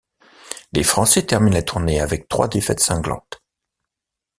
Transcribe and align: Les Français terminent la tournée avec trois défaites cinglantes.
Les 0.73 0.81
Français 0.81 1.27
terminent 1.27 1.53
la 1.53 1.61
tournée 1.61 1.99
avec 1.99 2.27
trois 2.27 2.47
défaites 2.47 2.79
cinglantes. 2.79 3.39